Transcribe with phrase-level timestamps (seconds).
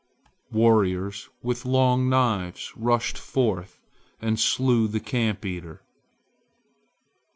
[0.51, 3.79] Warriors with long knives rushed forth
[4.19, 5.83] and slew the camp eater.